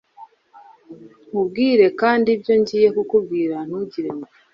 [1.27, 4.27] nkubwire kandi ibyo ngiye kukubwira ntugire ngo